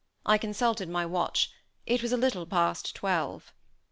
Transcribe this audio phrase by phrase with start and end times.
[0.25, 1.51] I consulted my watch.
[1.85, 3.53] It was a little past twelve.